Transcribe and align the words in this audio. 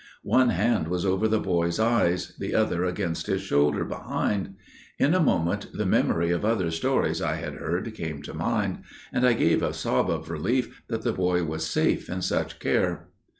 One 0.23 0.49
hand 0.49 0.87
was 0.87 1.05
over 1.05 1.27
the 1.27 1.39
boy's 1.39 1.79
eyes, 1.79 2.33
the 2.39 2.55
other 2.55 2.83
against 2.83 3.27
his 3.27 3.43
shoulder 3.43 3.85
behind. 3.85 4.55
In 4.97 5.13
a 5.13 5.19
moment 5.19 5.67
the 5.75 5.85
memory 5.85 6.31
of 6.31 6.43
other 6.43 6.71
stories 6.71 7.21
I 7.21 7.35
had 7.35 7.53
heard 7.53 7.93
came 7.93 8.23
to 8.23 8.33
mind––and 8.33 9.27
I 9.27 9.33
gave 9.33 9.61
a 9.61 9.75
sob 9.75 10.09
of 10.09 10.31
relief 10.31 10.81
that 10.87 11.03
the 11.03 11.13
boy 11.13 11.43
was 11.43 11.67
safe 11.69 12.09
in 12.09 12.23
such 12.23 12.57
care. 12.57 13.09